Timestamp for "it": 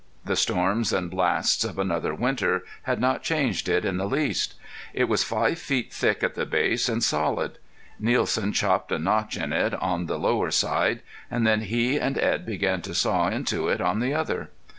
3.69-3.85, 4.95-5.03, 9.53-9.75, 13.69-13.79